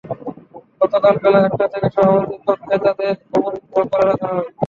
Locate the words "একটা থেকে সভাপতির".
1.47-2.41